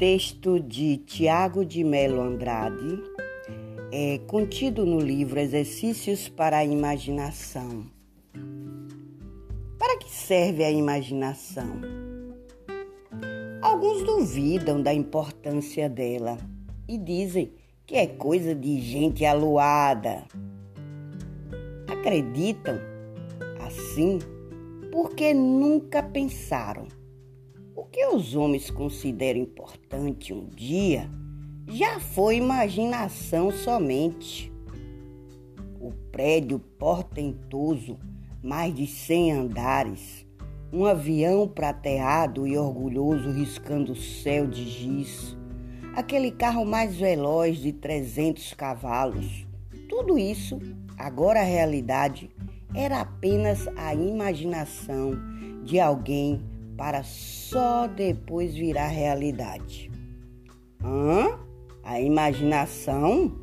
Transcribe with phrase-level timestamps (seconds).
[0.00, 3.02] texto de Tiago de Melo Andrade
[3.92, 7.84] é contido no livro Exercícios para a Imaginação.
[9.78, 11.82] Para que serve a imaginação?
[13.60, 16.38] Alguns duvidam da importância dela
[16.88, 17.52] e dizem
[17.84, 20.24] que é coisa de gente aluada.
[21.86, 22.80] Acreditam
[23.66, 24.18] assim
[24.90, 26.88] porque nunca pensaram
[28.00, 31.10] que os homens consideram importante um dia
[31.68, 34.50] já foi imaginação somente.
[35.78, 37.98] O prédio portentoso,
[38.42, 40.26] mais de cem andares,
[40.72, 45.36] um avião prateado e orgulhoso riscando o céu de giz,
[45.94, 49.46] aquele carro mais veloz de 300 cavalos,
[49.90, 50.58] tudo isso,
[50.96, 52.30] agora a realidade,
[52.74, 55.12] era apenas a imaginação
[55.62, 56.40] de alguém
[56.80, 59.90] para só depois virar realidade.
[60.82, 61.38] Hã?
[61.84, 63.36] A imaginação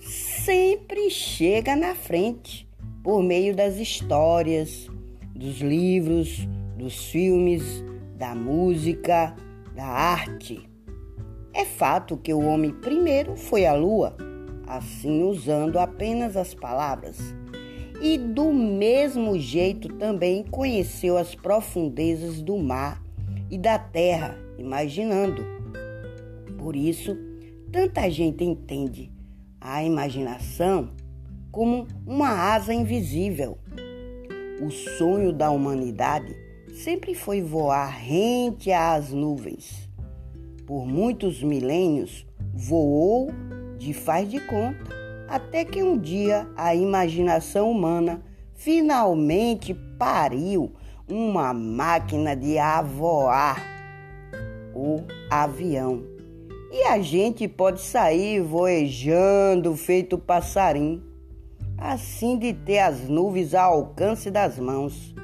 [0.00, 2.66] sempre chega na frente
[3.04, 4.88] por meio das histórias,
[5.34, 7.84] dos livros, dos filmes,
[8.16, 9.36] da música,
[9.76, 10.66] da arte.
[11.52, 14.16] É fato que o homem primeiro foi à lua,
[14.66, 17.18] assim usando apenas as palavras
[18.00, 23.02] e do mesmo jeito também conheceu as profundezas do mar
[23.50, 25.44] e da terra, imaginando.
[26.56, 27.16] Por isso,
[27.72, 29.10] tanta gente entende
[29.60, 30.90] a imaginação
[31.50, 33.58] como uma asa invisível.
[34.60, 36.36] O sonho da humanidade
[36.72, 39.88] sempre foi voar rente às nuvens.
[40.66, 43.30] Por muitos milênios, voou
[43.78, 48.22] de faz de conta até que um dia a imaginação humana
[48.54, 50.72] finalmente pariu
[51.06, 53.62] uma máquina de avoar
[54.74, 56.02] o avião.
[56.70, 61.02] E a gente pode sair voejando feito passarinho,
[61.76, 65.14] assim de ter as nuvens ao alcance das mãos.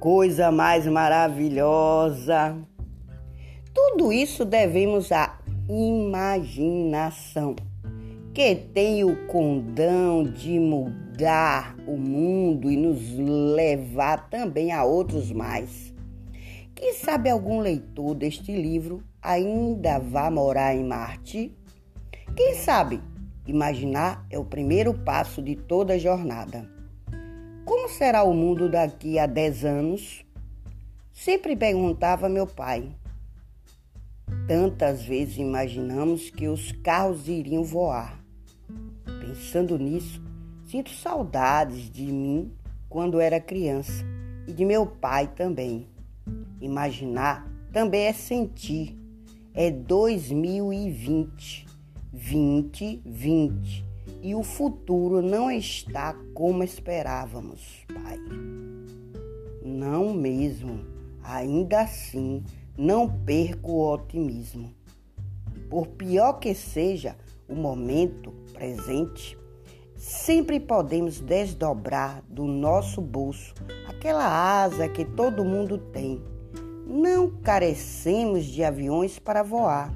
[0.00, 2.56] Coisa mais maravilhosa!
[3.74, 7.54] Tudo isso devemos à imaginação
[8.36, 15.94] que tem o condão de mudar o mundo e nos levar também a outros mais.
[16.74, 21.50] Quem sabe algum leitor deste livro ainda vá morar em Marte?
[22.36, 23.00] Quem sabe?
[23.46, 26.70] Imaginar é o primeiro passo de toda a jornada.
[27.64, 30.26] Como será o mundo daqui a 10 anos?
[31.10, 32.86] Sempre perguntava meu pai.
[34.46, 38.25] Tantas vezes imaginamos que os carros iriam voar.
[39.26, 40.22] Pensando nisso,
[40.66, 42.52] sinto saudades de mim
[42.88, 44.04] quando era criança
[44.46, 45.88] e de meu pai também.
[46.60, 48.96] Imaginar também é sentir.
[49.52, 51.66] É 2020,
[52.12, 53.84] 2020
[54.22, 58.20] e o futuro não está como esperávamos, pai.
[59.64, 60.84] Não mesmo.
[61.24, 62.44] Ainda assim,
[62.78, 64.72] não perco o otimismo.
[65.68, 67.16] Por pior que seja
[67.48, 69.38] o momento, presente,
[69.96, 73.54] sempre podemos desdobrar do nosso bolso
[73.88, 76.22] aquela asa que todo mundo tem.
[76.86, 79.92] Não carecemos de aviões para voar.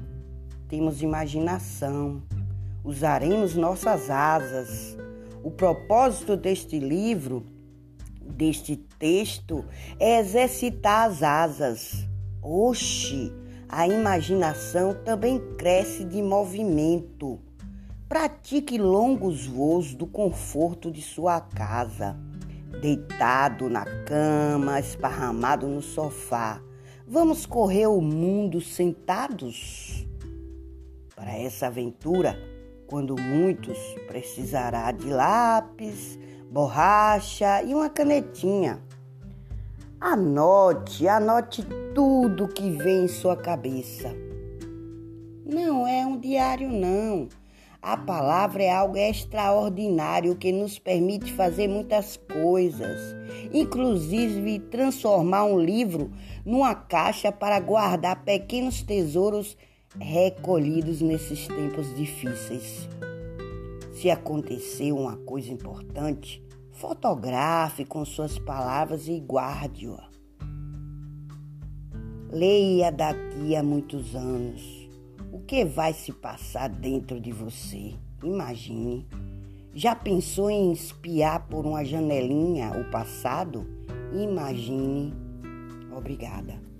[0.67, 2.21] Temos imaginação.
[2.83, 4.97] Usaremos nossas asas.
[5.43, 7.45] O propósito deste livro,
[8.21, 9.65] deste texto,
[9.99, 12.07] é exercitar as asas.
[12.41, 13.31] Oxe,
[13.71, 17.39] a imaginação também cresce de movimento.
[18.09, 22.17] Pratique longos voos do conforto de sua casa,
[22.81, 26.61] deitado na cama, esparramado no sofá.
[27.07, 30.05] Vamos correr o mundo sentados?
[31.15, 32.37] Para essa aventura,
[32.87, 36.19] quando muitos precisará de lápis,
[36.51, 38.81] borracha e uma canetinha.
[40.01, 41.63] Anote, anote
[41.93, 44.11] tudo que vem em sua cabeça.
[45.45, 47.29] Não é um diário, não
[47.81, 53.15] a palavra é algo extraordinário que nos permite fazer muitas coisas,
[53.51, 56.11] inclusive transformar um livro
[56.45, 59.57] numa caixa para guardar pequenos tesouros
[59.99, 62.87] recolhidos nesses tempos difíceis.
[63.93, 69.97] Se acontecer uma coisa importante, fotografe com suas palavras e guarde-o.
[72.31, 74.81] Leia daqui a muitos anos
[75.31, 77.93] o que vai se passar dentro de você?
[78.21, 79.07] Imagine.
[79.73, 83.65] Já pensou em espiar por uma janelinha o passado?
[84.13, 85.13] Imagine.
[85.95, 86.70] Obrigada.